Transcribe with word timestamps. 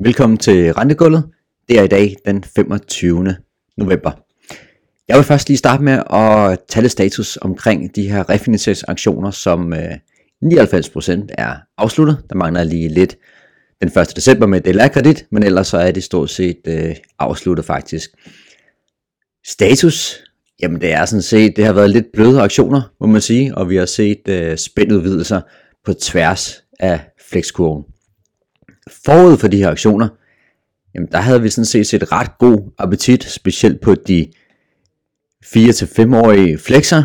Velkommen 0.00 0.38
til 0.38 0.72
Rentegulvet. 0.72 1.24
Det 1.68 1.78
er 1.78 1.82
i 1.82 1.86
dag 1.86 2.16
den 2.26 2.44
25. 2.44 3.36
november. 3.76 4.10
Jeg 5.08 5.16
vil 5.16 5.24
først 5.24 5.48
lige 5.48 5.58
starte 5.58 5.82
med 5.82 6.02
at 6.10 6.58
tale 6.68 6.88
status 6.88 7.38
omkring 7.40 7.96
de 7.96 8.08
her 8.08 8.30
refinansieringsaktioner, 8.30 9.30
som 9.30 9.72
øh, 9.72 9.90
99% 10.44 11.26
er 11.38 11.56
afsluttet. 11.78 12.22
Der 12.30 12.36
mangler 12.36 12.64
lige 12.64 12.88
lidt 12.88 13.16
den 13.82 13.88
1. 13.98 14.16
december 14.16 14.46
med 14.46 14.60
DLR-kredit, 14.60 15.26
men 15.30 15.42
ellers 15.42 15.66
så 15.66 15.78
er 15.78 15.90
det 15.90 16.04
stort 16.04 16.30
set 16.30 16.60
øh, 16.66 16.96
afsluttet 17.18 17.64
faktisk. 17.64 18.10
Status, 19.46 20.24
jamen 20.62 20.80
det 20.80 20.92
er 20.92 21.04
sådan 21.04 21.22
set, 21.22 21.56
det 21.56 21.64
har 21.64 21.72
været 21.72 21.90
lidt 21.90 22.06
bløde 22.12 22.40
aktioner, 22.40 22.82
må 23.00 23.06
man 23.06 23.20
sige, 23.20 23.54
og 23.54 23.70
vi 23.70 23.76
har 23.76 23.86
set 23.86 24.28
øh, 24.28 24.56
spændudvidelser 24.56 25.40
på 25.84 25.92
tværs 25.92 26.62
af 26.80 27.00
flexkurven 27.30 27.84
forud 29.04 29.36
for 29.36 29.48
de 29.48 29.56
her 29.56 29.70
aktioner, 29.70 30.08
jamen 30.94 31.08
der 31.12 31.18
havde 31.18 31.42
vi 31.42 31.48
sådan 31.48 31.64
set 31.64 31.86
set 31.86 32.12
ret 32.12 32.38
god 32.38 32.72
appetit, 32.78 33.24
specielt 33.24 33.80
på 33.80 33.94
de 33.94 34.26
4-5-årige 35.44 36.58
flexer. 36.58 37.02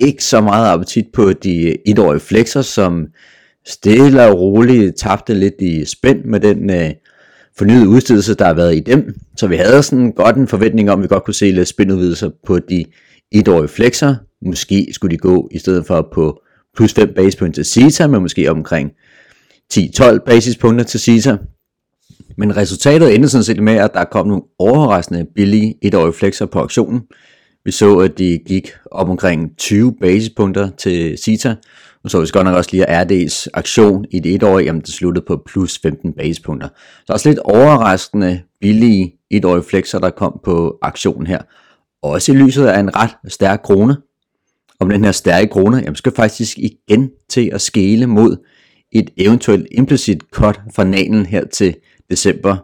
Ikke 0.00 0.24
så 0.24 0.40
meget 0.40 0.72
appetit 0.72 1.04
på 1.12 1.32
de 1.32 1.76
1-årige 1.88 2.20
flexer, 2.20 2.62
som 2.62 3.06
stille 3.66 4.26
og 4.26 4.40
roligt 4.40 4.96
tabte 4.96 5.34
lidt 5.34 5.60
i 5.60 5.84
spænd 5.84 6.24
med 6.24 6.40
den 6.40 6.70
øh, 6.70 6.90
fornyede 7.58 7.88
udstedelse, 7.88 8.34
der 8.34 8.44
har 8.44 8.54
været 8.54 8.76
i 8.76 8.80
dem. 8.80 9.14
Så 9.36 9.46
vi 9.46 9.56
havde 9.56 9.82
sådan 9.82 10.12
godt 10.12 10.36
en 10.36 10.48
forventning 10.48 10.90
om, 10.90 10.98
at 10.98 11.02
vi 11.02 11.08
godt 11.08 11.24
kunne 11.24 11.34
se 11.34 11.50
lidt 11.50 11.68
spændudvidelser 11.68 12.30
på 12.46 12.58
de 12.58 12.84
1-årige 13.34 13.68
flexer. 13.68 14.14
Måske 14.46 14.88
skulle 14.92 15.12
de 15.12 15.18
gå 15.18 15.48
i 15.52 15.58
stedet 15.58 15.86
for 15.86 16.08
på 16.14 16.42
plus 16.76 16.92
5 16.92 17.12
base 17.16 17.38
point 17.38 17.54
til 17.54 17.64
CETA, 17.64 18.06
men 18.06 18.22
måske 18.22 18.50
omkring 18.50 18.90
10-12 19.76 20.18
basispunkter 20.18 20.84
til 20.84 21.00
CISA. 21.00 21.36
Men 22.38 22.56
resultatet 22.56 23.14
endte 23.14 23.28
sådan 23.28 23.44
set 23.44 23.62
med, 23.62 23.72
at 23.72 23.90
der 23.94 24.04
kom 24.04 24.26
nogle 24.26 24.42
overraskende 24.58 25.26
billige 25.34 25.74
etårige 25.82 26.12
flexer 26.12 26.46
på 26.46 26.58
auktionen. 26.58 27.02
Vi 27.64 27.70
så, 27.70 27.98
at 27.98 28.18
de 28.18 28.38
gik 28.46 28.72
op 28.90 29.08
omkring 29.08 29.56
20 29.58 29.94
basispunkter 30.00 30.70
til 30.78 31.18
CITA, 31.18 31.54
og 32.04 32.10
så 32.10 32.20
vi 32.20 32.26
godt 32.32 32.44
nok 32.44 32.56
også 32.56 32.70
lige 32.72 32.90
at 32.90 33.12
RD's 33.12 33.46
aktion 33.54 34.04
i 34.10 34.20
det 34.20 34.34
etårige, 34.34 34.66
jamen 34.66 34.82
det 34.82 34.94
sluttede 34.94 35.24
på 35.26 35.42
plus 35.46 35.78
15 35.78 36.12
basispunkter. 36.12 36.68
Så 37.06 37.12
også 37.12 37.28
lidt 37.28 37.38
overraskende 37.38 38.40
billige 38.60 39.14
etårige 39.30 39.62
flexer, 39.62 39.98
der 39.98 40.10
kom 40.10 40.40
på 40.44 40.78
aktionen 40.82 41.26
her. 41.26 41.38
Også 42.02 42.32
i 42.32 42.34
lyset 42.34 42.66
af 42.66 42.80
en 42.80 42.96
ret 42.96 43.16
stærk 43.28 43.60
krone. 43.64 43.96
Om 44.80 44.88
den 44.90 45.04
her 45.04 45.12
stærke 45.12 45.50
krone, 45.50 45.76
jamen 45.76 45.96
skal 45.96 46.12
faktisk 46.12 46.58
igen 46.58 47.10
til 47.28 47.50
at 47.52 47.60
skele 47.60 48.06
mod 48.06 48.36
et 48.94 49.10
eventuelt 49.16 49.66
implicit 49.70 50.22
cut 50.30 50.60
fra 50.74 50.84
nalen 50.84 51.26
her 51.26 51.44
til 51.46 51.76
december. 52.10 52.56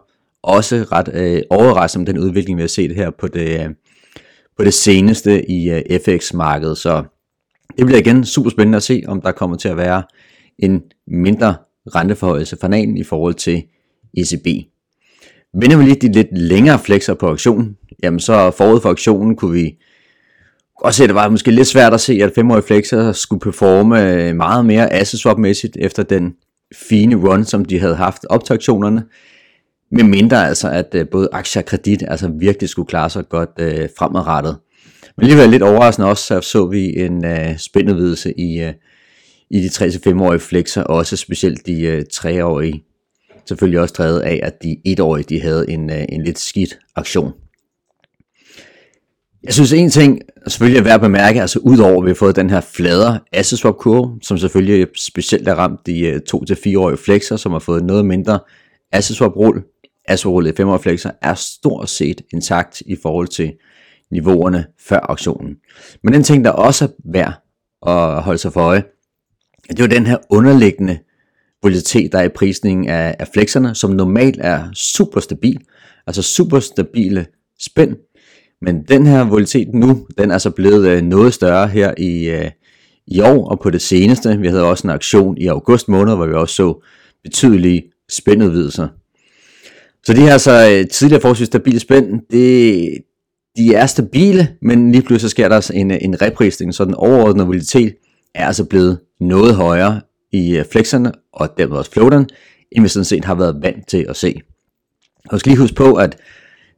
Også 0.43 0.85
ret 0.91 1.09
øh, 1.13 1.41
overraskende 1.49 2.01
om 2.01 2.05
den 2.05 2.17
udvikling, 2.17 2.57
vi 2.57 2.61
har 2.61 2.67
set 2.67 2.95
her 2.95 3.09
på 3.09 3.27
det, 3.27 3.59
øh, 3.59 3.69
på 4.57 4.63
det 4.63 4.73
seneste 4.73 5.49
i 5.51 5.69
øh, 5.69 5.81
FX-markedet. 6.05 6.77
Så 6.77 7.03
det 7.77 7.85
bliver 7.85 7.99
igen 7.99 8.25
super 8.25 8.49
spændende 8.49 8.75
at 8.75 8.83
se, 8.83 9.03
om 9.07 9.21
der 9.21 9.31
kommer 9.31 9.57
til 9.57 9.69
at 9.69 9.77
være 9.77 10.03
en 10.59 10.81
mindre 11.07 11.55
renteforhøjelse 11.95 12.57
fra 12.61 12.67
nalen 12.67 12.97
i 12.97 13.03
forhold 13.03 13.33
til 13.33 13.63
ECB. 14.17 14.47
Vender 15.53 15.77
vi 15.77 15.83
lige 15.83 16.07
de 16.07 16.11
lidt 16.11 16.37
længere 16.37 16.79
flexer 16.79 17.13
på 17.13 17.27
auktionen, 17.27 17.77
jamen 18.03 18.19
så 18.19 18.51
forud 18.51 18.81
for 18.81 18.89
auktionen 18.89 19.35
kunne 19.35 19.53
vi 19.53 19.77
også 20.81 20.97
se, 20.97 21.03
at 21.03 21.07
det 21.07 21.15
var 21.15 21.29
måske 21.29 21.51
lidt 21.51 21.67
svært 21.67 21.93
at 21.93 22.01
se, 22.01 22.19
at 22.23 22.37
5-årige 22.37 22.63
flexer 22.63 23.11
skulle 23.11 23.39
performe 23.39 24.03
øh, 24.03 24.35
meget 24.35 24.65
mere 24.65 24.93
asset 24.93 25.19
swap-mæssigt 25.19 25.77
efter 25.79 26.03
den 26.03 26.33
fine 26.75 27.15
run, 27.15 27.45
som 27.45 27.65
de 27.65 27.79
havde 27.79 27.95
haft 27.95 28.25
op 28.29 28.43
til 28.43 28.53
aktionerne. 28.53 29.03
Med 29.91 30.03
mindre 30.03 30.47
altså, 30.47 30.69
at 30.69 30.95
øh, 30.95 31.09
både 31.09 31.29
aktier 31.31 31.61
og 31.61 31.65
kredit 31.65 32.03
altså 32.07 32.31
virkelig 32.39 32.69
skulle 32.69 32.87
klare 32.87 33.09
sig 33.09 33.29
godt 33.29 33.49
øh, 33.59 33.89
fremadrettet. 33.97 34.57
Men 35.17 35.23
alligevel 35.23 35.49
lidt 35.49 35.63
overraskende 35.63 36.09
også, 36.09 36.23
så 36.23 36.41
så 36.41 36.65
vi 36.65 36.99
en 36.99 37.25
øh, 37.25 37.57
spændudvidelse 37.57 38.39
i, 38.39 38.61
øh, 38.61 38.73
i 39.49 39.61
de 39.61 39.67
3-5-årige 39.67 40.39
flexer, 40.39 40.83
også 40.83 41.17
specielt 41.17 41.65
de 41.65 41.81
øh, 41.81 42.03
3-årige. 42.13 42.83
Selvfølgelig 43.45 43.79
også 43.79 43.95
drevet 43.97 44.19
af, 44.19 44.39
at 44.43 44.63
de 44.63 44.77
1-årige 44.87 45.25
de 45.29 45.41
havde 45.41 45.69
en, 45.69 45.89
øh, 45.89 46.05
en 46.09 46.23
lidt 46.23 46.39
skidt 46.39 46.79
aktion. 46.95 47.31
Jeg 49.43 49.53
synes 49.53 49.73
en 49.73 49.89
ting 49.89 50.19
selvfølgelig 50.47 50.79
er 50.79 50.83
værd 50.83 50.95
at 50.95 51.01
bemærke, 51.01 51.41
altså 51.41 51.59
udover 51.59 51.97
at 51.97 52.05
vi 52.05 52.09
har 52.09 52.15
fået 52.15 52.35
den 52.35 52.49
her 52.49 52.61
fladere 52.61 53.19
asset 53.31 53.59
swap 53.59 53.77
kurve, 53.77 54.19
som 54.21 54.37
selvfølgelig 54.37 54.87
specielt 54.97 55.47
er 55.47 55.55
ramt 55.55 55.85
de 55.85 55.99
øh, 55.99 56.19
2-4-årige 56.35 56.97
flexer, 56.97 57.35
som 57.35 57.51
har 57.51 57.59
fået 57.59 57.83
noget 57.83 58.05
mindre 58.05 58.39
asset 58.91 59.15
swap 59.15 59.35
rull. 59.35 59.63
Asset 60.07 60.29
i 60.29 60.61
5-årige 60.61 60.81
flexer 60.81 61.11
er 61.21 61.33
stort 61.33 61.89
set 61.89 62.21
intakt 62.33 62.81
i 62.85 62.95
forhold 63.01 63.27
til 63.27 63.53
niveauerne 64.11 64.65
før 64.79 64.99
auktionen. 64.99 65.55
Men 66.03 66.13
den 66.13 66.23
ting, 66.23 66.45
der 66.45 66.51
også 66.51 66.85
er 66.85 66.89
værd 67.11 67.33
at 67.87 68.23
holde 68.23 68.37
sig 68.37 68.53
for 68.53 68.61
øje, 68.61 68.83
det 69.69 69.79
er 69.79 69.83
jo 69.83 69.89
den 69.89 70.05
her 70.05 70.17
underliggende 70.29 70.99
volatilitet, 71.63 72.11
der 72.11 72.19
er 72.19 72.23
i 72.23 72.29
prisningen 72.29 72.89
af, 72.89 73.15
af 73.19 73.27
flexerne, 73.33 73.75
som 73.75 73.91
normalt 73.91 74.39
er 74.41 74.71
super 74.73 75.19
stabil, 75.19 75.59
altså 76.07 76.21
super 76.21 76.59
stabile 76.59 77.25
spænd, 77.59 77.95
men 78.61 78.83
den 78.83 79.05
her 79.05 79.23
volatilitet 79.23 79.73
nu, 79.73 80.07
den 80.17 80.31
er 80.31 80.37
så 80.37 80.49
blevet 80.49 80.87
øh, 80.87 81.01
noget 81.01 81.33
større 81.33 81.67
her 81.67 81.93
i, 81.97 82.29
øh, 82.29 82.51
i 83.07 83.21
år 83.21 83.49
og 83.49 83.59
på 83.59 83.69
det 83.69 83.81
seneste. 83.81 84.37
Vi 84.37 84.47
havde 84.47 84.63
også 84.63 84.87
en 84.87 84.93
aktion 84.93 85.37
i 85.37 85.47
august 85.47 85.89
måned, 85.89 86.15
hvor 86.15 86.25
vi 86.25 86.33
også 86.33 86.55
så 86.55 86.83
betydelige 87.23 87.83
spændudvidelser. 88.09 88.87
Så 90.03 90.13
de 90.13 90.21
her 90.21 90.37
så 90.37 90.69
øh, 90.71 90.87
tidligere 90.87 91.21
forholdsvis 91.21 91.47
stabile 91.47 91.79
spænd, 91.79 92.21
det, 92.31 92.97
de 93.57 93.73
er 93.73 93.85
stabile, 93.85 94.47
men 94.61 94.91
lige 94.91 95.01
pludselig 95.01 95.31
sker 95.31 95.47
der 95.47 95.55
altså 95.55 95.73
en, 95.73 95.91
en 95.91 96.21
reprisning, 96.21 96.73
så 96.73 96.85
den 96.85 96.95
overordnede 96.95 97.45
volatilitet 97.45 97.95
er 98.35 98.47
altså 98.47 98.65
blevet 98.65 98.99
noget 99.19 99.55
højere 99.55 100.01
i 100.31 100.57
øh, 100.57 100.65
flexerne 100.71 101.11
og 101.33 101.49
dermed 101.57 101.77
også 101.77 101.91
floateren, 101.91 102.29
end 102.71 102.83
vi 102.83 102.89
sådan 102.89 103.05
set 103.05 103.25
har 103.25 103.35
været 103.35 103.57
vant 103.61 103.87
til 103.87 104.05
at 104.09 104.15
se. 104.15 104.41
Og 105.29 105.39
skal 105.39 105.49
lige 105.49 105.59
huske 105.59 105.75
på, 105.75 105.93
at 105.93 106.17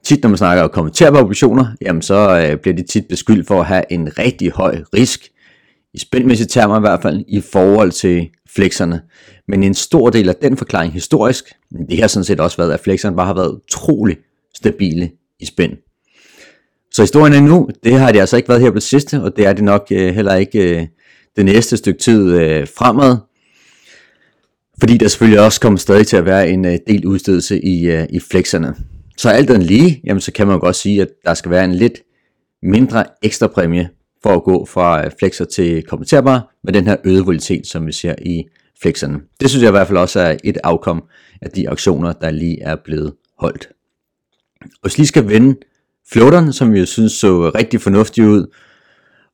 tit 0.04 0.24
når 0.24 0.30
man 0.30 0.38
snakker 0.38 0.64
om 0.64 0.70
kommenterbare 0.70 1.22
obligationer, 1.22 1.66
jamen 1.82 2.02
så 2.02 2.48
øh, 2.50 2.58
bliver 2.58 2.76
de 2.76 2.84
tit 2.84 3.06
beskyldt 3.08 3.48
for 3.48 3.60
at 3.60 3.66
have 3.66 3.84
en 3.90 4.20
rigtig 4.20 4.52
høj 4.52 4.82
risk, 4.94 5.30
i 5.94 6.00
spændmæssige 6.00 6.48
termer 6.48 6.78
i 6.78 6.80
hvert 6.80 7.02
fald, 7.02 7.24
i 7.28 7.42
forhold 7.42 7.92
til 7.92 8.30
flexerne. 8.56 9.02
Men 9.48 9.64
en 9.64 9.74
stor 9.74 10.10
del 10.10 10.30
af 10.30 10.36
den 10.36 10.58
forklaring 10.58 10.94
historisk, 10.94 11.54
det 11.90 12.00
har 12.00 12.08
sådan 12.08 12.24
set 12.24 12.40
også 12.40 12.58
været, 12.58 12.72
at 12.72 12.80
flexerne 12.80 13.16
bare 13.16 13.26
har 13.26 13.34
været 13.34 13.52
utrolig 13.52 14.18
stabile 14.56 15.12
i 15.40 15.46
spænd. 15.46 15.72
Så 16.92 17.02
historien 17.02 17.34
er 17.34 17.42
nu, 17.42 17.70
det 17.84 17.94
har 17.94 18.12
det 18.12 18.20
altså 18.20 18.38
ikke 18.38 18.50
været 18.50 18.62
her 18.62 18.70
på 18.70 18.76
det 18.76 18.84
sidste, 18.84 19.22
og 19.22 19.38
det 19.38 19.46
er 19.46 19.54
det 19.54 19.64
nok 19.64 19.88
øh, 19.92 20.16
heller 20.16 20.36
ikke 20.36 20.80
øh, 20.80 20.88
det 21.36 21.46
næste 21.46 21.78
stykke 21.78 22.00
tid 22.00 22.32
øh, 22.32 22.68
fremad. 22.78 23.18
Fordi 24.80 24.98
der 24.98 25.08
selvfølgelig 25.08 25.42
også 25.42 25.62
kommer 25.62 25.80
stadig 25.80 26.08
til 26.08 26.18
at 26.18 26.26
være 26.26 26.50
en 26.50 26.66
øh, 26.66 26.78
del 26.88 27.06
udstedelse 27.06 27.66
i, 27.66 27.86
øh, 27.86 28.06
i 28.10 28.20
flexerne. 28.20 28.76
Så 29.18 29.30
alt 29.30 29.48
den 29.48 29.62
lige, 29.62 30.02
jamen 30.06 30.22
så 30.22 30.32
kan 30.32 30.48
man 30.48 30.56
jo 30.56 30.60
godt 30.60 30.76
sige, 30.76 31.02
at 31.02 31.08
der 31.26 31.34
skal 31.34 31.52
være 31.52 31.66
en 31.66 31.76
lidt 31.76 32.02
mindre 32.64 33.06
ekstra 33.22 33.48
præmie 33.48 33.90
for 34.24 34.30
at 34.30 34.44
gå 34.44 34.66
fra 34.66 35.06
øh, 35.06 35.12
flexer 35.20 35.46
til 35.46 35.84
kommenterbar 35.84 36.56
med 36.64 36.74
den 36.74 36.88
her 36.88 36.96
øgede 37.04 37.26
volatilitet, 37.26 37.68
som 37.68 37.88
vi 37.88 37.92
ser 37.92 38.16
i 38.22 38.44
flexerne. 38.82 39.20
Det 39.40 39.50
synes 39.50 39.64
jeg 39.64 39.70
i 39.70 39.72
hvert 39.72 39.88
fald 39.88 39.98
også 39.98 40.20
er 40.20 40.38
et 40.44 40.58
afkom 40.64 41.04
af 41.42 41.50
de 41.50 41.70
aktioner, 41.70 42.14
der 42.14 42.30
lige 42.30 42.62
er 42.62 42.76
blevet 42.76 43.14
holdt. 43.40 43.70
Og 44.62 44.80
hvis 44.82 44.98
lige 44.98 45.08
skal 45.08 45.28
vende 45.28 45.56
floateren, 46.12 46.54
som 46.54 46.74
vi 46.74 46.80
jo 46.80 46.86
synes 46.86 47.12
så 47.12 47.52
rigtig 47.56 47.82
fornuftigt 47.82 48.28
ud, 48.28 48.48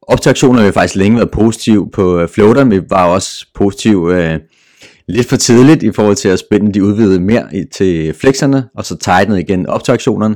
op 0.01 0.21
til 0.21 0.29
aktioner 0.29 0.59
har 0.59 0.67
vi 0.67 0.71
faktisk 0.71 0.95
længe 0.95 1.17
været 1.17 1.31
positiv 1.31 1.91
på 1.91 2.19
øh, 2.19 2.29
floateren. 2.29 2.71
Vi 2.71 2.81
var 2.89 3.05
også 3.05 3.45
positiv 3.53 4.09
øh, 4.13 4.39
lidt 5.09 5.27
for 5.27 5.35
tidligt 5.35 5.83
i 5.83 5.91
forhold 5.91 6.15
til 6.15 6.29
at 6.29 6.39
spænde 6.39 6.73
de 6.73 6.83
udvidede 6.83 7.19
mere 7.19 7.65
til 7.71 8.13
flexerne, 8.13 8.63
og 8.75 8.85
så 8.85 8.97
tightenede 8.97 9.41
igen 9.41 9.67
op 9.67 9.83
til 9.83 9.91
auktionerne. 9.91 10.35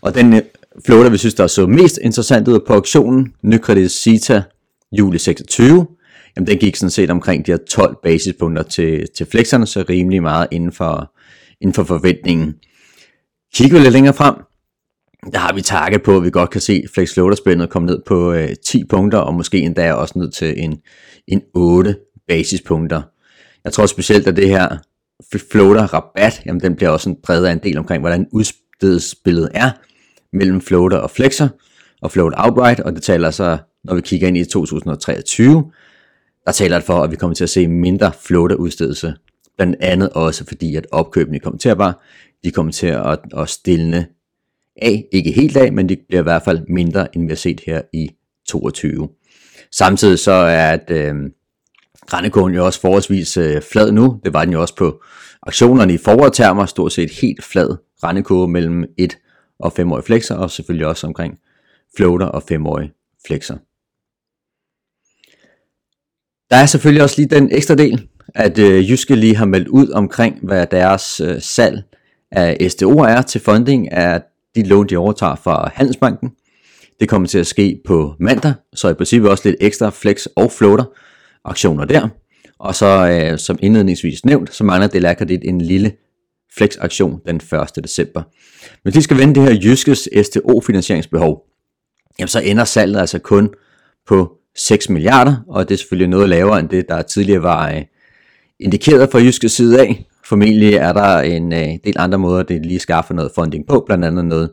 Og 0.00 0.14
den 0.14 0.32
flow, 0.32 0.42
floater, 0.86 1.10
vi 1.10 1.18
synes, 1.18 1.34
der 1.34 1.46
så 1.46 1.66
mest 1.66 1.98
interessant 2.02 2.48
ud 2.48 2.60
på 2.66 2.72
auktionen, 2.72 3.32
Nykredit 3.42 3.90
Cita 3.90 4.42
juli 4.92 5.18
26, 5.18 5.86
jamen 6.36 6.46
den 6.46 6.58
gik 6.58 6.76
sådan 6.76 6.90
set 6.90 7.10
omkring 7.10 7.46
de 7.46 7.52
her 7.52 7.58
12 7.70 7.96
basispunkter 8.02 8.62
til, 8.62 9.06
til 9.16 9.26
flexerne, 9.26 9.66
så 9.66 9.84
rimelig 9.88 10.22
meget 10.22 10.46
inden 10.50 10.72
for, 10.72 11.12
inden 11.60 11.74
for 11.74 11.84
forventningen. 11.84 12.54
Kigger 13.54 13.76
vi 13.76 13.82
lidt 13.82 13.92
længere 13.92 14.14
frem, 14.14 14.34
der 15.32 15.38
har 15.38 15.54
vi 15.54 15.62
target 15.62 16.02
på, 16.02 16.16
at 16.16 16.24
vi 16.24 16.30
godt 16.30 16.50
kan 16.50 16.60
se 16.60 16.84
flex 16.94 17.14
floater 17.14 17.36
spændet 17.36 17.70
komme 17.70 17.86
ned 17.86 18.02
på 18.06 18.32
øh, 18.32 18.48
10 18.66 18.84
punkter, 18.84 19.18
og 19.18 19.34
måske 19.34 19.58
endda 19.58 19.92
også 19.92 20.18
ned 20.18 20.30
til 20.30 20.54
en, 20.56 20.78
en 21.28 21.42
8 21.54 21.96
basispunkter. 22.28 23.02
Jeg 23.64 23.72
tror 23.72 23.86
specielt, 23.86 24.26
at 24.26 24.36
det 24.36 24.48
her 24.48 24.76
floater 25.50 25.94
rabat, 25.94 26.42
jamen 26.46 26.60
den 26.60 26.76
bliver 26.76 26.90
også 26.90 27.14
præget 27.22 27.46
af 27.46 27.52
en 27.52 27.58
del 27.58 27.78
omkring, 27.78 28.00
hvordan 28.00 28.26
udstedsbilledet 28.32 29.50
er 29.54 29.70
mellem 30.32 30.60
floater 30.60 30.96
og 30.96 31.10
flexer, 31.10 31.48
og 32.02 32.10
float 32.10 32.32
outright, 32.36 32.80
og 32.80 32.92
det 32.92 33.02
taler 33.02 33.30
så, 33.30 33.58
når 33.84 33.94
vi 33.94 34.00
kigger 34.00 34.28
ind 34.28 34.36
i 34.36 34.44
2023, 34.44 35.72
der 36.46 36.52
taler 36.52 36.76
det 36.76 36.86
for, 36.86 37.02
at 37.02 37.10
vi 37.10 37.16
kommer 37.16 37.34
til 37.34 37.44
at 37.44 37.50
se 37.50 37.68
mindre 37.68 38.12
floater 38.12 38.56
udstedelse 38.56 39.14
Blandt 39.56 39.76
andet 39.80 40.10
også 40.10 40.44
fordi, 40.46 40.76
at 40.76 40.86
opkøbene 40.92 41.38
kommer 41.38 41.58
til 41.58 41.68
at 41.68 41.78
bare, 41.78 41.94
de 42.44 42.50
kommer 42.50 42.72
til 42.72 42.86
at, 42.86 43.18
at 43.36 43.48
stille 43.48 44.06
af, 44.82 45.04
ikke 45.12 45.32
helt 45.32 45.56
af, 45.56 45.72
men 45.72 45.88
det 45.88 45.98
bliver 46.08 46.20
i 46.20 46.22
hvert 46.22 46.42
fald 46.42 46.60
mindre, 46.68 47.16
end 47.16 47.22
vi 47.22 47.28
har 47.28 47.36
set 47.36 47.60
her 47.66 47.82
i 47.92 48.10
22. 48.48 49.08
Samtidig 49.72 50.18
så 50.18 50.32
er 50.32 50.72
at 50.72 50.90
øh, 50.90 51.14
Grandekogen 52.06 52.54
jo 52.54 52.66
også 52.66 52.80
forholdsvis 52.80 53.36
øh, 53.36 53.62
flad 53.72 53.92
nu. 53.92 54.20
Det 54.24 54.32
var 54.32 54.44
den 54.44 54.52
jo 54.52 54.60
også 54.60 54.76
på 54.76 55.02
aktionerne 55.42 55.94
i 55.94 55.98
forward-termer, 55.98 56.66
stort 56.66 56.92
set 56.92 57.10
helt 57.10 57.44
flad 57.44 57.76
rendekurve 58.04 58.48
mellem 58.48 58.84
1 58.98 59.18
og 59.58 59.72
5-årige 59.78 60.04
flexer, 60.04 60.34
og 60.34 60.50
selvfølgelig 60.50 60.86
også 60.86 61.06
omkring 61.06 61.34
floater 61.96 62.26
og 62.26 62.42
5-årige 62.52 62.92
flexer. 63.26 63.56
Der 66.50 66.56
er 66.56 66.66
selvfølgelig 66.66 67.02
også 67.02 67.14
lige 67.18 67.30
den 67.30 67.48
ekstra 67.52 67.74
del, 67.74 68.08
at 68.34 68.58
øh, 68.58 68.90
Jyske 68.90 69.14
lige 69.14 69.36
har 69.36 69.44
meldt 69.44 69.68
ud 69.68 69.90
omkring, 69.90 70.38
hvad 70.42 70.66
deres 70.66 71.20
øh, 71.20 71.42
salg 71.42 71.82
af 72.32 72.56
SDO'er 72.60 73.04
er 73.04 73.22
til 73.22 73.40
funding 73.40 73.92
af 73.92 74.22
de 74.54 74.62
lån, 74.62 74.86
de 74.86 74.96
overtager 74.96 75.34
fra 75.34 75.70
Handelsbanken. 75.74 76.30
Det 77.00 77.08
kommer 77.08 77.28
til 77.28 77.38
at 77.38 77.46
ske 77.46 77.80
på 77.86 78.14
mandag, 78.20 78.54
så 78.74 78.88
i 78.88 78.94
princippet 78.94 79.30
også 79.30 79.48
lidt 79.48 79.56
ekstra 79.60 79.90
flex 79.90 80.26
og 80.36 80.52
floater 80.52 80.84
aktioner 81.44 81.84
der. 81.84 82.08
Og 82.58 82.74
så 82.74 83.08
øh, 83.08 83.38
som 83.38 83.58
indledningsvis 83.62 84.24
nævnt, 84.24 84.54
så 84.54 84.64
mangler 84.64 84.88
Delakredit 84.88 85.40
en 85.44 85.60
lille 85.60 85.92
flex-aktion 86.56 87.20
den 87.26 87.36
1. 87.36 87.84
december. 87.84 88.22
Hvis 88.82 88.94
de 88.94 89.02
skal 89.02 89.18
vende 89.18 89.34
det 89.34 89.42
her 89.42 89.60
Jyskes 89.62 90.08
STO-finansieringsbehov, 90.22 91.46
jamen 92.18 92.28
så 92.28 92.40
ender 92.40 92.64
salget 92.64 93.00
altså 93.00 93.18
kun 93.18 93.50
på 94.06 94.32
6 94.56 94.88
milliarder, 94.88 95.36
og 95.48 95.68
det 95.68 95.74
er 95.74 95.78
selvfølgelig 95.78 96.08
noget 96.08 96.28
lavere 96.28 96.60
end 96.60 96.68
det, 96.68 96.88
der 96.88 97.02
tidligere 97.02 97.42
var 97.42 97.70
øh, 97.70 97.82
indikeret 98.60 99.10
fra 99.12 99.18
Jyskes 99.18 99.52
side 99.52 99.80
af. 99.80 100.06
Formentlig 100.24 100.74
er 100.74 100.92
der 100.92 101.20
en 101.20 101.52
øh, 101.52 101.68
del 101.84 101.94
andre 101.96 102.18
måder, 102.18 102.42
det 102.42 102.66
lige 102.66 102.78
skaffe 102.78 103.14
noget 103.14 103.32
funding 103.34 103.66
på, 103.66 103.82
blandt 103.86 104.04
andet 104.04 104.24
noget 104.24 104.50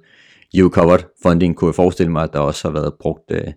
U-covered 0.57 1.19
funding, 1.23 1.55
kunne 1.55 1.67
jeg 1.69 1.75
forestille 1.75 2.11
mig, 2.11 2.33
der 2.33 2.39
også 2.39 2.67
har 2.67 2.73
været 2.73 2.93
brugt 2.99 3.31
øh, 3.31 3.53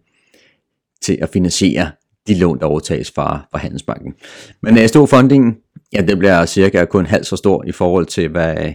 til 1.02 1.19
at 1.22 1.28
finansiere 1.28 1.90
de 2.26 2.35
lån, 2.35 2.59
der 2.59 2.67
overtages 2.67 3.11
fra, 3.11 3.49
fra 3.50 3.59
Handelsbanken. 3.59 4.15
Men 4.62 4.88
SDO-fundingen, 4.88 5.56
ja, 5.93 6.00
det 6.00 6.19
bliver 6.19 6.47
cirka 6.47 6.85
kun 6.85 7.06
halvt 7.06 7.26
så 7.26 7.37
stor 7.37 7.65
i 7.67 7.73
forhold 7.73 8.06
til, 8.06 8.29
hvad 8.29 8.73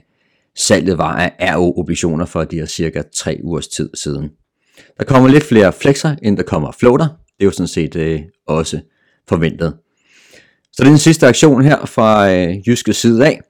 salget 0.58 0.98
var 0.98 1.16
af 1.40 1.56
RO-obligationer 1.56 2.26
for 2.26 2.44
de 2.44 2.56
her 2.56 2.66
cirka 2.66 3.02
3 3.16 3.40
ugers 3.44 3.68
tid 3.68 3.90
siden. 3.94 4.30
Der 4.98 5.04
kommer 5.04 5.30
lidt 5.30 5.44
flere 5.44 5.74
flexer, 5.74 6.16
end 6.24 6.38
der 6.38 6.44
kommer 6.44 6.72
floater. 6.72 7.06
Det 7.06 7.40
er 7.40 7.46
jo 7.46 7.52
sådan 7.52 7.68
set 7.68 7.96
øh, 7.96 8.22
også 8.48 8.80
forventet. 9.30 9.74
Så 10.64 10.84
det 10.84 10.86
er 10.86 10.92
den 10.92 10.98
sidste 10.98 11.28
aktion 11.28 11.64
her 11.64 11.86
fra 11.86 12.32
øh, 12.32 12.68
Jyske 12.68 12.94
side 12.94 13.26
af. 13.26 13.42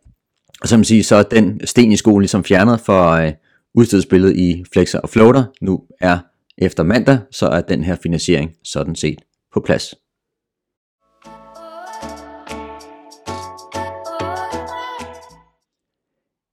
Og 0.62 0.68
som 0.68 0.84
siger, 0.84 1.04
så 1.04 1.16
er 1.16 1.24
den 1.24 1.68
sten 1.68 1.92
i 1.92 1.98
skolen 1.98 2.22
ligesom 2.22 2.44
fjernet 2.44 2.80
for 2.80 3.10
øh, 3.10 3.32
udstedsbilledet 3.76 4.38
i 4.38 4.64
flexer 4.74 5.00
og 5.00 5.10
floater. 5.10 5.44
Nu 5.62 5.82
er 6.02 6.18
efter 6.58 6.84
mandag, 6.84 7.20
så 7.32 7.48
er 7.48 7.62
den 7.62 7.84
her 7.84 7.96
finansiering 8.04 8.52
sådan 8.64 8.96
set 8.96 9.20
på 9.54 9.60
plads. 9.60 9.96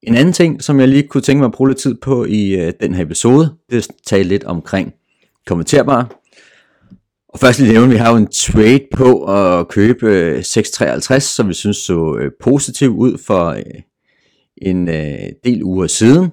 En 0.03 0.15
anden 0.15 0.33
ting, 0.33 0.63
som 0.63 0.81
jeg 0.81 0.89
lige 0.89 1.09
kunne 1.09 1.21
tænke 1.21 1.39
mig 1.39 1.47
at 1.47 1.53
bruge 1.53 1.71
lidt 1.71 1.79
tid 1.79 1.95
på 1.95 2.25
i 2.25 2.51
øh, 2.51 2.73
den 2.81 2.95
her 2.95 3.05
episode, 3.05 3.55
det 3.71 3.77
er 3.77 3.81
at 3.81 3.89
tale 4.07 4.29
lidt 4.29 4.45
omkring 4.45 4.95
kommenterbare. 5.47 6.09
Og 7.29 7.41
først 7.41 7.59
lige 7.59 7.73
nævne, 7.73 7.91
vi 7.91 7.97
har 7.97 8.11
jo 8.11 8.17
en 8.17 8.27
trade 8.27 8.87
på 8.95 9.25
at 9.25 9.69
købe 9.69 10.07
øh, 10.07 10.45
653, 10.45 11.25
som 11.25 11.49
vi 11.49 11.55
synes 11.55 11.77
så 11.77 12.17
øh, 12.21 12.31
positiv 12.41 12.97
ud 12.97 13.19
for 13.27 13.45
øh, 13.47 13.63
en 14.57 14.89
øh, 14.89 15.29
del 15.45 15.63
uger 15.63 15.87
siden. 15.87 16.31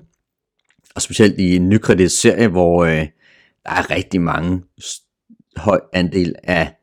Og 0.96 1.02
specielt 1.02 1.40
i 1.40 1.56
en 1.56 1.70
nykreditserie, 1.70 2.48
hvor 2.48 2.86
øh, 2.86 3.08
der 3.64 3.72
er 3.72 3.90
rigtig 3.90 4.22
mange 4.22 4.62
høj 5.58 5.80
andel 5.94 6.36
af 6.44 6.74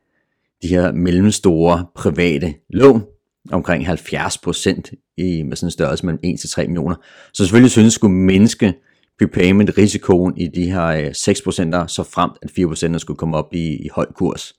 de 0.61 0.67
her 0.67 0.91
mellemstore 0.91 1.85
private 1.95 2.53
lån, 2.69 3.03
omkring 3.51 3.87
70% 3.87 5.13
i, 5.17 5.43
med 5.43 5.55
sådan 5.55 5.67
en 5.67 5.71
størrelse 5.71 6.05
mellem 6.05 6.19
1 6.23 6.39
til 6.39 6.49
3 6.49 6.67
millioner. 6.67 6.95
Så 7.33 7.43
selvfølgelig 7.43 7.71
synes 7.71 7.93
skulle 7.93 8.15
mindske 8.15 8.73
prepayment-risikoen 9.19 10.37
i 10.37 10.47
de 10.47 10.71
her 10.71 10.85
øh, 10.85 11.13
6 11.13 11.41
procenter, 11.41 11.87
så 11.87 12.03
fremt 12.03 12.37
at 12.41 12.51
4 12.51 12.67
procenter 12.67 12.99
skulle 12.99 13.17
komme 13.17 13.37
op 13.37 13.53
i, 13.53 13.75
i 13.75 13.89
høj 13.95 14.05
kurs. 14.05 14.53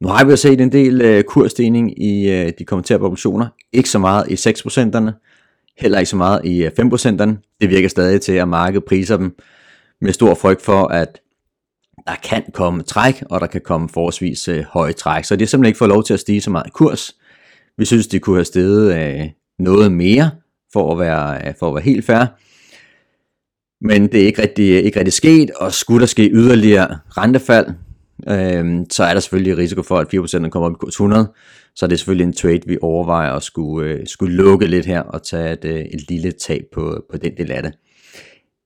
Nu 0.00 0.08
har 0.08 0.24
vi 0.24 0.36
set 0.36 0.60
en 0.60 0.72
del 0.72 1.16
uh, 1.16 1.22
kursstigning 1.22 2.02
i 2.02 2.42
uh, 2.42 2.50
de 2.58 2.64
kommenterede 2.64 3.02
obligationer. 3.02 3.46
Ikke 3.72 3.90
så 3.90 3.98
meget 3.98 4.24
i 4.28 4.34
6%'erne, 4.34 5.10
heller 5.78 5.98
ikke 5.98 6.10
så 6.10 6.16
meget 6.16 6.44
i 6.44 6.66
5%'erne. 6.66 7.56
Det 7.60 7.70
virker 7.70 7.88
stadig 7.88 8.20
til, 8.20 8.32
at 8.32 8.48
markedet 8.48 8.84
priser 8.84 9.16
dem 9.16 9.36
med 10.00 10.12
stor 10.12 10.34
frygt 10.34 10.62
for, 10.62 10.86
at 10.86 11.20
der 12.06 12.14
kan 12.24 12.42
komme 12.54 12.82
træk, 12.82 13.22
og 13.30 13.40
der 13.40 13.46
kan 13.46 13.60
komme 13.60 13.88
forholdsvis 13.88 14.48
øh, 14.48 14.64
høje 14.64 14.92
træk. 14.92 15.24
Så 15.24 15.36
det 15.36 15.42
er 15.42 15.46
simpelthen 15.46 15.70
ikke 15.70 15.78
fået 15.78 15.88
lov 15.88 16.04
til 16.04 16.14
at 16.14 16.20
stige 16.20 16.40
så 16.40 16.50
meget 16.50 16.66
i 16.66 16.70
kurs. 16.70 17.16
Vi 17.78 17.84
synes, 17.84 18.06
det 18.06 18.22
kunne 18.22 18.36
have 18.36 18.44
steget 18.44 19.20
øh, 19.20 19.26
noget 19.58 19.92
mere, 19.92 20.30
for 20.72 20.92
at 20.92 20.98
være, 20.98 21.48
øh, 21.48 21.54
for 21.58 21.68
at 21.68 21.74
være 21.74 21.84
helt 21.84 22.04
fair. 22.04 22.26
Men 23.80 24.06
det 24.06 24.22
er 24.22 24.26
ikke 24.26 24.42
rigtig, 24.42 24.70
øh, 24.70 24.78
ikke 24.84 24.98
rigtig 24.98 25.12
sket, 25.12 25.50
og 25.50 25.72
skulle 25.72 26.00
der 26.00 26.06
ske 26.06 26.30
yderligere 26.32 26.98
rentefald, 27.08 27.66
øh, 28.28 28.86
så 28.90 29.04
er 29.04 29.12
der 29.12 29.20
selvfølgelig 29.20 29.58
risiko 29.58 29.82
for, 29.82 29.98
at 29.98 30.06
4% 30.14 30.48
kommer 30.50 30.68
op 30.68 30.72
i 30.72 30.80
kurs 30.80 30.94
100. 30.94 31.32
Så 31.76 31.86
det 31.86 31.92
er 31.92 31.96
selvfølgelig 31.96 32.24
en 32.24 32.32
trade, 32.32 32.60
vi 32.66 32.78
overvejer 32.80 33.32
at 33.32 33.42
skulle, 33.42 33.90
øh, 33.90 34.06
skulle 34.06 34.36
lukke 34.36 34.66
lidt 34.66 34.86
her 34.86 35.00
og 35.00 35.22
tage 35.22 35.52
et, 35.52 35.64
øh, 35.64 35.80
et 35.80 36.08
lille 36.08 36.32
tab 36.32 36.64
på, 36.72 37.04
på 37.10 37.16
den 37.16 37.36
del 37.36 37.50
af 37.50 37.62
det. 37.62 37.72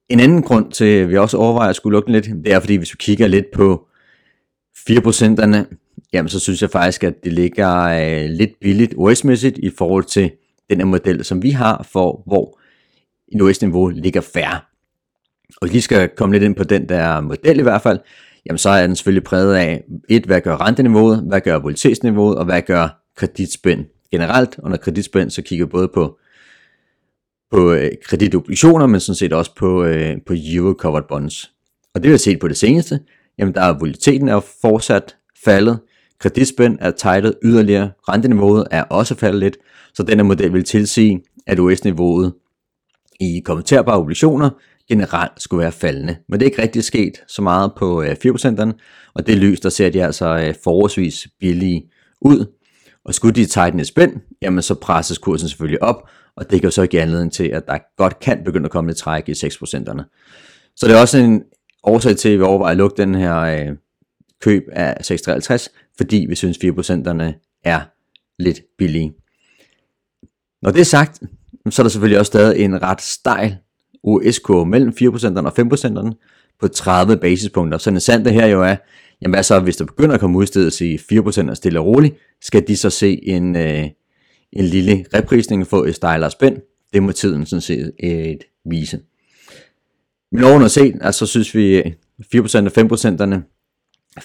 En 0.08 0.20
anden 0.20 0.42
grund 0.42 0.72
til, 0.72 0.84
at 0.84 1.08
vi 1.08 1.16
også 1.16 1.36
overvejer 1.36 1.70
at 1.70 1.76
skulle 1.76 1.94
lukke 1.94 2.12
lidt, 2.12 2.24
det 2.44 2.52
er 2.52 2.60
fordi, 2.60 2.76
hvis 2.76 2.92
vi 2.92 2.96
kigger 2.98 3.26
lidt 3.26 3.46
på 3.54 3.86
4%'erne, 4.90 5.56
jamen 6.12 6.28
så 6.28 6.40
synes 6.40 6.62
jeg 6.62 6.70
faktisk, 6.70 7.04
at 7.04 7.24
det 7.24 7.32
ligger 7.32 7.74
øh, 7.74 8.30
lidt 8.30 8.50
billigt 8.60 8.94
OS-mæssigt 8.96 9.58
i 9.58 9.70
forhold 9.78 10.04
til 10.04 10.30
den 10.70 10.78
her 10.78 10.84
model, 10.84 11.24
som 11.24 11.42
vi 11.42 11.50
har 11.50 11.86
for, 11.92 12.22
hvor 12.26 12.58
en 13.28 13.40
OS-niveau 13.40 13.88
ligger 13.88 14.20
færre. 14.20 14.60
Og 15.60 15.68
lige 15.68 15.82
skal 15.82 16.08
komme 16.08 16.34
lidt 16.34 16.44
ind 16.44 16.54
på 16.54 16.64
den 16.64 16.88
der 16.88 17.20
model 17.20 17.58
i 17.58 17.62
hvert 17.62 17.82
fald, 17.82 17.98
jamen 18.46 18.58
så 18.58 18.68
er 18.68 18.86
den 18.86 18.96
selvfølgelig 18.96 19.24
præget 19.24 19.54
af, 19.54 19.84
et, 20.08 20.24
hvad 20.24 20.40
gør 20.40 20.56
renteniveauet, 20.56 21.24
hvad 21.28 21.40
gør 21.40 21.58
volatilitetsniveauet, 21.58 22.38
og 22.38 22.44
hvad 22.44 22.62
gør 22.62 23.02
kreditspænd 23.16 23.84
generelt. 24.10 24.58
Og 24.58 24.70
når 24.70 24.76
kreditspænd, 24.76 25.30
så 25.30 25.42
kigger 25.42 25.66
vi 25.66 25.70
både 25.70 25.88
på, 25.88 26.18
på 27.54 27.72
øh, 27.72 27.90
kreditobligationer, 28.04 28.86
men 28.86 29.00
sådan 29.00 29.16
set 29.16 29.32
også 29.32 29.54
på, 29.56 29.84
øh, 29.84 30.16
på 30.26 30.34
euro-covered 30.36 31.08
bonds. 31.08 31.50
Og 31.94 32.02
det 32.02 32.08
vi 32.08 32.12
har 32.12 32.18
set 32.18 32.38
på 32.38 32.48
det 32.48 32.56
seneste, 32.56 33.00
jamen 33.38 33.54
der 33.54 33.60
er 33.60 33.78
volatiliteten 33.78 34.28
er 34.28 34.40
fortsat 34.60 35.16
faldet, 35.44 35.78
kreditspænd 36.20 36.78
er 36.80 36.90
tightet 36.90 37.34
yderligere, 37.44 37.90
renteniveauet 38.08 38.66
er 38.70 38.82
også 38.82 39.14
faldet 39.14 39.40
lidt, 39.40 39.56
så 39.94 40.02
denne 40.02 40.22
model 40.22 40.52
vil 40.52 40.64
tilsige, 40.64 41.20
at 41.46 41.58
US-niveauet 41.58 42.32
i 43.20 43.42
kommenterbare 43.44 43.98
obligationer 43.98 44.50
generelt 44.88 45.32
skulle 45.42 45.60
være 45.62 45.72
faldende. 45.72 46.16
Men 46.28 46.40
det 46.40 46.46
er 46.46 46.50
ikke 46.50 46.62
rigtig 46.62 46.84
sket 46.84 47.12
så 47.28 47.42
meget 47.42 47.72
på 47.76 48.02
øh, 48.02 48.16
4%'erne, 48.26 48.72
og 49.14 49.26
det 49.26 49.36
lys, 49.36 49.60
der 49.60 49.68
ser 49.68 49.90
de 49.90 50.04
altså 50.04 50.26
øh, 50.36 50.54
forholdsvis 50.64 51.28
billige 51.40 51.82
ud. 52.20 52.46
Og 53.04 53.14
skulle 53.14 53.34
de 53.34 53.46
tegne 53.46 53.80
et 53.80 53.86
spænd, 53.86 54.12
jamen 54.42 54.62
så 54.62 54.74
presses 54.74 55.18
kursen 55.18 55.48
selvfølgelig 55.48 55.82
op, 55.82 56.08
og 56.36 56.50
det 56.50 56.60
kan 56.60 56.66
jo 56.66 56.70
så 56.70 56.86
give 56.86 57.02
anledning 57.02 57.32
til, 57.32 57.44
at 57.48 57.66
der 57.66 57.78
godt 57.96 58.20
kan 58.20 58.44
begynde 58.44 58.64
at 58.64 58.70
komme 58.70 58.90
lidt 58.90 58.98
træk 58.98 59.28
i 59.28 59.32
6%'erne. 59.32 60.02
Så 60.76 60.86
det 60.86 60.96
er 60.96 61.00
også 61.00 61.18
en 61.18 61.42
årsag 61.82 62.16
til, 62.16 62.28
at 62.28 62.38
vi 62.38 62.44
overvejer 62.44 62.70
at 62.70 62.76
lukke 62.76 62.96
den 62.96 63.14
her 63.14 63.36
øh, 63.36 63.76
køb 64.40 64.62
af 64.72 65.04
653, 65.04 65.70
fordi 65.96 66.26
vi 66.28 66.34
synes 66.34 66.58
4%'erne 66.58 67.58
er 67.64 67.80
lidt 68.38 68.60
billige. 68.78 69.14
Når 70.62 70.70
det 70.70 70.80
er 70.80 70.84
sagt, 70.84 71.22
så 71.70 71.82
er 71.82 71.84
der 71.84 71.90
selvfølgelig 71.90 72.18
også 72.18 72.30
stadig 72.30 72.64
en 72.64 72.82
ret 72.82 73.02
stejl 73.02 73.56
USK 74.02 74.48
mellem 74.48 74.92
4% 75.00 75.38
og 75.38 75.52
5% 75.58 76.12
på 76.60 76.68
30 76.68 77.16
basispunkter. 77.16 77.78
Så 77.78 77.90
det 77.90 78.24
det 78.24 78.32
her 78.32 78.46
jo 78.46 78.62
er, 78.62 78.76
jamen 79.22 79.34
hvad 79.34 79.42
så, 79.42 79.60
hvis 79.60 79.76
der 79.76 79.84
begynder 79.84 80.14
at 80.14 80.20
komme 80.20 80.38
udstedelse 80.38 80.86
i 80.86 80.96
4% 80.96 81.50
og 81.50 81.56
stille 81.56 81.80
og 81.80 81.86
roligt, 81.86 82.14
skal 82.42 82.68
de 82.68 82.76
så 82.76 82.90
se 82.90 83.28
en, 83.28 83.56
øh, 83.56 83.88
en 84.54 84.64
lille 84.64 85.06
reprisning 85.14 85.66
få 85.66 85.84
et 85.84 85.94
stejlere 85.94 86.30
spænd? 86.30 86.56
Det 86.92 87.02
må 87.02 87.12
tiden 87.12 87.46
sådan 87.46 87.60
set 87.60 87.92
et 87.98 88.44
vise. 88.64 89.00
Men 90.32 90.44
overordnet 90.44 90.70
set, 90.70 90.94
altså 91.00 91.26
synes 91.26 91.54
vi 91.54 91.80
4% 91.80 91.86
og 92.56 92.72
5%'erne 92.76 93.40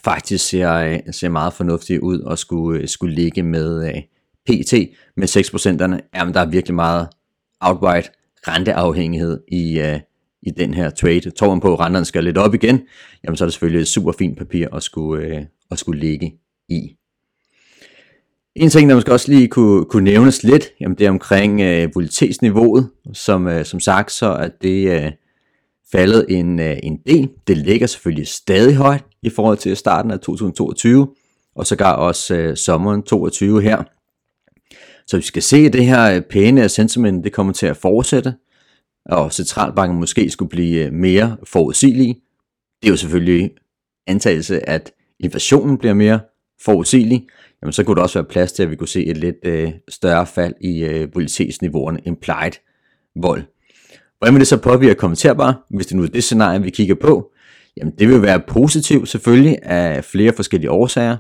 faktisk 0.04 0.50
ser, 0.50 0.74
øh, 0.74 1.00
ser 1.12 1.30
meget 1.30 1.54
fornuftige 1.54 2.04
ud 2.04 2.20
og 2.20 2.38
skulle, 2.38 2.82
øh, 2.82 2.88
skulle 2.88 3.16
ligge 3.16 3.44
med 3.44 4.02
PT 4.50 4.74
med 5.18 5.28
6%'erne. 5.28 6.10
Jamen 6.16 6.34
der 6.34 6.40
er 6.40 6.50
virkelig 6.50 6.76
meget 6.76 7.08
outright 7.62 8.12
renteafhængighed 8.48 9.40
i, 9.48 9.80
uh, 9.80 10.00
i 10.42 10.52
den 10.58 10.74
her 10.74 10.90
trade. 10.90 11.32
Tror 11.32 11.50
man 11.50 11.60
på, 11.60 11.74
at 11.74 11.80
renterne 11.80 12.06
skal 12.06 12.24
lidt 12.24 12.38
op 12.38 12.54
igen, 12.54 12.82
jamen 13.24 13.38
så 13.38 13.44
er 13.44 13.46
det 13.46 13.54
selvfølgelig 13.54 13.82
et 13.82 13.88
super 13.88 14.12
fint 14.12 14.38
papir 14.38 14.76
at 14.76 14.84
skulle, 14.84 15.38
uh, 15.38 15.44
at 15.72 15.80
skulle 15.80 16.00
ligge 16.00 16.34
i. 16.70 16.96
En 18.56 18.70
ting, 18.70 18.90
der 18.90 18.96
måske 18.96 19.12
også 19.12 19.32
lige 19.32 19.48
kunne, 19.48 19.86
kunne 19.86 20.04
nævnes 20.04 20.44
lidt, 20.44 20.68
jamen 20.80 20.98
det 20.98 21.06
er 21.06 21.10
omkring 21.10 21.62
øh, 21.62 21.90
volatilitetsniveauet, 21.96 22.90
som, 23.14 23.48
øh, 23.48 23.66
som 23.66 23.80
sagt, 23.80 24.12
så 24.12 24.26
er 24.26 24.48
det 24.62 25.04
øh, 25.04 25.12
faldet 25.92 26.26
en, 26.30 26.60
øh, 26.60 26.78
en 26.84 26.98
del. 26.98 27.30
Det 27.48 27.58
ligger 27.58 27.88
selvfølgelig 27.88 28.28
stadig 28.28 28.76
højt 28.76 29.04
i 29.22 29.30
forhold 29.30 29.58
til 29.58 29.78
starten 29.78 30.12
af 30.12 30.20
2022, 30.20 31.08
og 31.56 31.68
sågar 31.68 31.94
også 31.94 32.36
øh, 32.36 32.58
sommeren 32.58 33.04
2022 33.04 33.62
her. 33.62 33.84
Så 35.08 35.18
vi 35.18 35.24
skal 35.24 35.42
se, 35.42 35.58
at 35.58 35.74
det 35.74 35.86
her 35.86 36.16
øh, 36.16 36.22
pæne 36.22 36.70
sentiment, 36.70 37.24
det 37.24 37.34
kommer 37.34 37.54
til 37.54 37.66
at 37.66 37.78
fortsætte, 37.78 38.34
og 39.06 39.34
centralbanken 39.34 40.00
måske 40.00 40.30
skulle 40.30 40.50
blive 40.50 40.86
øh, 40.86 40.94
mere 40.94 41.38
forudsigelige. 41.44 42.14
Det 42.82 42.88
er 42.88 42.92
jo 42.92 42.98
selvfølgelig 42.98 43.52
antagelse, 44.08 44.70
at 44.70 44.92
inflationen 45.20 45.78
bliver 45.78 45.94
mere 45.94 46.20
forudsigelig, 46.62 47.28
jamen 47.62 47.74
så 47.74 47.84
kunne 47.84 47.96
der 47.96 48.02
også 48.02 48.20
være 48.20 48.30
plads 48.30 48.52
til, 48.52 48.64
at 48.64 48.72
vi 48.72 48.76
kunne 48.76 48.88
se 48.88 49.06
et 49.06 49.18
lidt 49.18 49.36
øh, 49.44 49.72
større 49.90 50.26
fald 50.26 50.54
i 50.62 50.84
øh, 50.84 51.16
volatilitetsniveauerne, 51.16 52.00
implied 52.06 52.52
vold. 53.16 53.44
Hvordan 54.18 54.34
vil 54.34 54.40
det 54.40 54.48
så 54.48 54.58
påvirke 54.58 54.96
kommenterbare, 54.96 55.56
hvis 55.70 55.88
det 55.88 55.98
nu 55.98 56.04
er 56.04 56.08
det 56.08 56.24
scenarie, 56.24 56.64
vi 56.64 56.70
kigger 56.70 56.96
på? 56.96 57.32
Jamen 57.78 57.94
det 58.00 58.08
vil 58.08 58.22
være 58.22 58.40
positivt 58.48 59.10
selvfølgelig 59.10 59.60
af 59.64 60.04
flere 60.04 60.34
forskellige 60.34 60.72
årsager. 60.72 61.18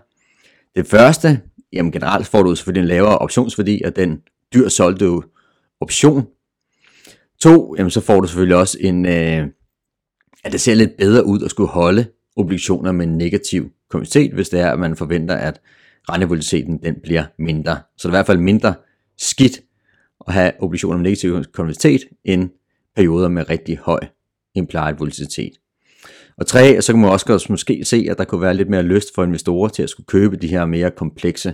Det 0.75 0.88
første, 0.88 1.41
jamen 1.74 1.91
generelt 1.91 2.27
får 2.27 2.43
du 2.43 2.55
selvfølgelig 2.55 2.81
en 2.81 2.88
lavere 2.88 3.17
optionsværdi 3.17 3.81
af 3.81 3.93
den 3.93 4.22
dyr 4.53 4.67
solgte 4.67 5.22
option. 5.81 6.27
To, 7.41 7.75
jamen 7.77 7.91
så 7.91 8.01
får 8.01 8.22
du 8.22 8.27
selvfølgelig 8.27 8.58
også 8.58 8.77
en, 8.81 9.05
øh, 9.05 9.48
at 10.43 10.51
det 10.51 10.62
ser 10.62 10.74
lidt 10.74 10.98
bedre 10.98 11.25
ud 11.25 11.43
at 11.43 11.51
skulle 11.51 11.69
holde 11.69 12.05
obligationer 12.36 12.91
med 12.91 13.05
negativ 13.05 13.69
konventitet, 13.89 14.34
hvis 14.34 14.50
det 14.50 14.60
er, 14.60 14.72
at 14.72 14.79
man 14.79 14.96
forventer, 14.96 15.36
at 15.36 15.62
rentevolatiliteten 16.13 16.84
den 16.84 16.96
bliver 17.04 17.24
mindre. 17.39 17.80
Så 17.98 18.08
det 18.08 18.13
er 18.13 18.18
i 18.18 18.18
hvert 18.18 18.25
fald 18.25 18.38
mindre 18.38 18.74
skidt 19.18 19.62
at 20.28 20.34
have 20.34 20.51
obligationer 20.60 20.98
med 20.98 21.04
negativ 21.04 21.44
konventitet, 21.54 22.01
end 22.24 22.50
perioder 22.96 23.30
med 23.30 23.50
rigtig 23.50 23.78
høj 23.78 24.00
implied 24.56 24.94
volatilitet. 24.98 25.51
Og 26.38 26.48
tre, 26.48 26.82
så 26.82 26.94
kan 26.94 27.01
man 27.01 27.10
også 27.10 27.46
måske 27.50 27.86
se, 27.86 28.08
at 28.10 28.18
der 28.18 28.24
kunne 28.24 28.42
være 28.42 28.54
lidt 28.54 28.70
mere 28.70 28.84
lyst 28.84 29.16
for 29.16 29.24
investorer 29.24 29.70
til 29.70 29.84
at 29.84 29.89
skulle 29.89 30.08
købe 30.08 30.36
de 30.36 30.48
her 30.48 30.66
mere 30.66 30.92
komplekse, 30.92 31.54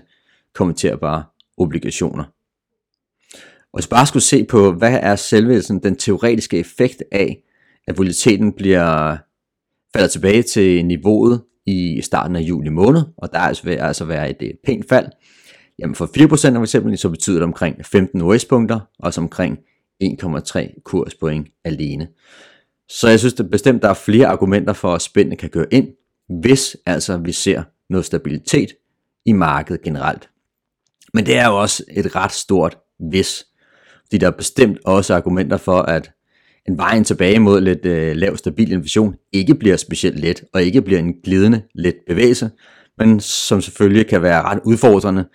kommenterbare 0.54 1.24
obligationer. 1.58 2.24
Og 3.74 3.80
hvis 3.80 3.88
bare 3.88 4.08
skulle 4.08 4.24
se 4.24 4.44
på, 4.44 4.72
hvad 4.72 5.00
er 5.02 5.16
selve 5.16 5.62
sådan, 5.62 5.84
den 5.84 5.96
teoretiske 5.96 6.60
effekt 6.60 7.04
af, 7.12 7.44
at 7.88 7.98
volatiliteten 7.98 8.54
bliver 8.54 9.18
falder 9.94 10.08
tilbage 10.08 10.44
til 10.44 10.86
niveauet 10.86 11.42
i 11.66 12.02
starten 12.02 12.36
af 12.36 12.42
juli 12.42 12.70
måned, 12.70 13.02
og 13.18 13.30
der 13.34 13.40
altså, 13.40 13.64
vil 13.64 13.76
altså 13.76 14.06
være 14.06 14.30
et, 14.30 14.38
et 14.42 14.58
pænt 14.66 14.90
fald. 14.90 15.08
Jamen 15.80 15.96
for 15.96 16.06
4% 16.06 16.56
for 16.56 16.62
eksempel, 16.62 16.98
så 16.98 17.10
betyder 17.10 17.36
det 17.36 17.44
omkring 17.44 17.86
15 17.86 18.22
US-punkter, 18.22 18.80
og 19.00 19.14
så 19.14 19.22
omkring 19.22 19.58
1,3 20.04 20.82
kurspoint 20.84 21.48
alene. 21.64 22.08
Så 22.90 23.10
jeg 23.10 23.20
synes 23.20 23.34
det 23.34 23.50
bestemt, 23.50 23.82
der 23.82 23.90
er 23.90 23.94
flere 23.94 24.28
argumenter 24.28 24.74
for, 24.74 24.94
at 24.94 25.02
spændene 25.02 25.36
kan 25.36 25.50
køre 25.50 25.66
ind, 25.72 25.88
hvis 26.42 26.78
altså 26.86 27.18
vi 27.18 27.32
ser 27.32 27.64
noget 27.90 28.06
stabilitet 28.06 28.70
i 29.26 29.32
markedet 29.32 29.82
generelt. 29.82 30.30
Men 31.14 31.26
det 31.26 31.38
er 31.38 31.48
jo 31.48 31.62
også 31.62 31.84
et 31.92 32.16
ret 32.16 32.32
stort 32.32 32.78
hvis, 33.00 33.46
fordi 34.02 34.18
der 34.18 34.28
er 34.28 34.32
bestemt 34.32 34.78
også 34.86 35.16
argumenter 35.16 35.58
for, 35.58 35.78
at 35.78 36.12
en 36.68 36.78
vejen 36.78 37.04
tilbage 37.04 37.40
mod 37.40 37.62
lidt 37.62 37.86
øh, 37.86 38.16
lav 38.16 38.38
stabil 38.38 38.72
inflation 38.72 39.16
ikke 39.34 39.56
bliver 39.56 39.78
specielt 39.78 40.20
let, 40.20 40.44
og 40.54 40.64
ikke 40.64 40.82
bliver 40.82 41.00
en 41.00 41.14
glidende 41.24 41.62
let 41.76 41.96
bevægelse, 42.08 42.50
men 42.98 43.20
som 43.20 43.62
selvfølgelig 43.62 44.08
kan 44.08 44.22
være 44.22 44.42
ret 44.42 44.60
udfordrende, 44.66 45.26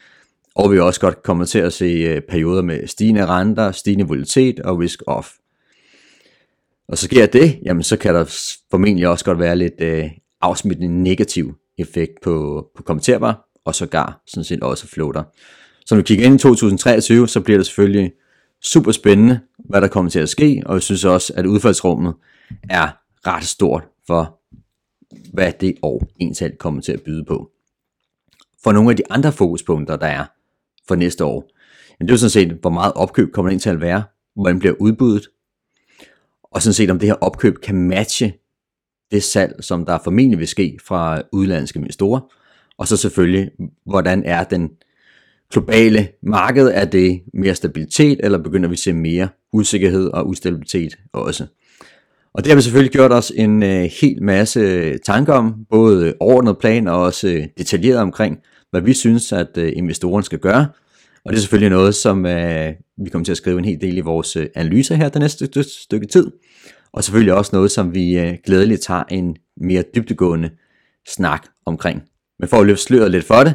og 0.55 0.73
vi 0.73 0.79
også 0.79 1.01
godt 1.01 1.23
kommer 1.23 1.45
til 1.45 1.59
at 1.59 1.73
se 1.73 1.85
øh, 1.85 2.21
perioder 2.29 2.63
med 2.63 2.87
stigende 2.87 3.27
renter, 3.27 3.73
stigende 3.73 4.07
volatilitet 4.09 4.61
og 4.61 4.79
risk 4.79 5.03
off. 5.07 5.29
Og 6.89 6.99
så 6.99 7.05
sker 7.05 7.27
det, 7.27 7.59
jamen 7.65 7.83
så 7.83 7.97
kan 7.97 8.15
der 8.15 8.55
formentlig 8.71 9.09
også 9.09 9.25
godt 9.25 9.39
være 9.39 9.57
lidt 9.57 9.81
øh, 9.81 10.05
afsmittende 10.41 11.03
negativ 11.03 11.55
effekt 11.79 12.13
på, 12.23 12.67
på 12.77 12.83
kommenterbar, 12.83 13.47
og 13.65 13.75
sågar 13.75 14.23
sådan 14.27 14.45
set 14.45 14.63
også 14.63 14.87
floater. 14.87 15.23
Så 15.87 15.95
når 15.95 15.97
vi 15.97 16.07
kigger 16.07 16.27
ind 16.27 16.35
i 16.35 16.39
2023, 16.39 17.29
så 17.29 17.41
bliver 17.41 17.59
det 17.59 17.67
selvfølgelig 17.67 18.13
super 18.63 18.93
spændende, 18.93 19.41
hvad 19.59 19.81
der 19.81 19.89
kommer 19.89 20.11
til 20.11 20.19
at 20.19 20.29
ske, 20.29 20.63
og 20.67 20.75
jeg 20.75 20.83
synes 20.83 21.05
også, 21.05 21.33
at 21.37 21.47
udfaldsrummet 21.47 22.15
er 22.71 22.89
ret 23.27 23.45
stort 23.45 23.85
for, 24.07 24.41
hvad 25.33 25.53
det 25.61 25.75
år 25.83 26.07
ensalt 26.17 26.59
kommer 26.59 26.81
til 26.81 26.93
at 26.93 27.03
byde 27.03 27.25
på. 27.25 27.51
For 28.65 28.73
nogle 28.73 28.91
af 28.91 28.97
de 28.97 29.03
andre 29.11 29.33
fokuspunkter, 29.33 29.97
der 29.97 30.07
er 30.07 30.25
for 30.89 30.95
næste 30.95 31.25
år, 31.25 31.51
det 32.01 32.11
er 32.11 32.13
jo 32.13 32.17
sådan 32.17 32.31
set, 32.31 32.53
hvor 32.53 32.71
meget 32.71 32.93
opkøb 32.93 33.33
kommer 33.33 33.53
ind 33.53 33.61
til 33.61 33.71
at 33.71 33.81
være, 33.81 34.03
hvordan 34.35 34.59
bliver 34.59 34.75
udbuddet, 34.81 35.29
og 36.43 36.63
sådan 36.63 36.75
set 36.75 36.91
om 36.91 36.99
det 36.99 37.09
her 37.09 37.15
opkøb 37.15 37.59
kan 37.63 37.75
matche 37.75 38.33
det 39.11 39.23
salg, 39.23 39.65
som 39.65 39.87
der 39.87 39.99
formentlig 40.05 40.39
vil 40.39 40.49
ske 40.49 40.79
fra 40.85 41.23
udlandske 41.33 41.79
investorer, 41.79 42.21
og 42.79 42.89
så 42.89 42.97
selvfølgelig, 42.97 43.51
hvordan 43.87 44.25
er 44.25 44.45
den 44.45 44.71
globale 45.51 46.09
marked? 46.23 46.71
Er 46.75 46.85
det 46.85 47.21
mere 47.35 47.55
stabilitet, 47.55 48.21
eller 48.23 48.39
begynder 48.39 48.69
vi 48.69 48.73
at 48.73 48.79
se 48.79 48.93
mere 48.93 49.29
usikkerhed 49.53 50.07
og 50.09 50.29
ustabilitet 50.29 50.99
også? 51.13 51.47
Og 52.35 52.45
det 52.45 52.51
har 52.51 52.57
vi 52.57 52.63
selvfølgelig 52.63 52.93
gjort 52.93 53.13
os 53.13 53.33
en 53.37 53.63
øh, 53.63 53.91
hel 54.01 54.23
masse 54.23 54.61
øh, 54.61 54.99
tanker 55.05 55.33
om, 55.33 55.55
både 55.71 56.15
overordnet 56.21 56.59
plan 56.59 56.89
og 56.89 57.03
også 57.03 57.29
øh, 57.29 57.47
detaljeret 57.59 57.99
omkring, 58.01 58.39
hvad 58.71 58.81
vi 58.81 58.93
synes, 58.93 59.33
at 59.33 59.59
øh, 59.59 59.73
investoren 59.77 60.23
skal 60.23 60.39
gøre. 60.39 60.67
Og 61.25 61.33
det 61.33 61.37
er 61.37 61.41
selvfølgelig 61.41 61.71
noget, 61.71 61.95
som 61.95 62.27
øh, 62.27 62.73
vi 63.05 63.11
kommer 63.11 63.25
til 63.25 63.33
at 63.33 63.37
skrive 63.37 63.59
en 63.59 63.65
hel 63.65 63.81
del 63.81 63.97
i 63.97 64.01
vores 64.01 64.37
øh, 64.37 64.47
analyser 64.55 64.95
her 64.95 65.09
det 65.09 65.21
næste 65.21 65.47
stykke, 65.47 65.71
stykke 65.71 66.07
tid. 66.07 66.31
Og 66.93 67.05
selvfølgelig 67.05 67.35
også 67.35 67.51
noget, 67.55 67.71
som 67.71 67.95
vi 67.95 68.19
øh, 68.19 68.35
glædeligt 68.47 68.83
tager 68.83 69.03
en 69.11 69.37
mere 69.57 69.85
dybtegående 69.95 70.51
snak 71.09 71.47
omkring. 71.67 72.03
Men 72.39 72.49
for 72.49 72.57
at 72.57 72.67
løfte 72.67 72.85
sløret 72.85 73.11
lidt 73.11 73.25
for 73.25 73.45
det, 73.45 73.55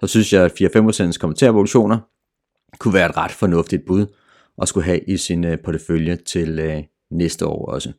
så 0.00 0.06
synes 0.06 0.32
jeg, 0.32 0.44
at 0.44 0.52
4-5% 0.52 1.18
kommentarproduktioner 1.18 1.98
kunne 2.78 2.94
være 2.94 3.10
et 3.10 3.16
ret 3.16 3.30
fornuftigt 3.30 3.86
bud 3.86 4.06
at 4.62 4.68
skulle 4.68 4.84
have 4.84 5.00
i 5.00 5.16
sin 5.16 5.44
øh, 5.44 5.58
portefølje 5.64 6.16
til 6.16 6.58
øh, 6.58 6.82
næste 7.10 7.46
år 7.46 7.66
også. 7.66 7.92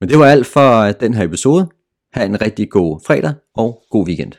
Men 0.00 0.08
det 0.08 0.18
var 0.18 0.26
alt 0.26 0.46
for 0.46 0.80
øh, 0.80 0.94
den 1.00 1.14
her 1.14 1.24
episode. 1.24 1.68
Ha' 2.12 2.24
en 2.24 2.40
rigtig 2.40 2.70
god 2.70 3.00
fredag 3.06 3.34
og 3.54 3.84
god 3.90 4.06
weekend. 4.06 4.32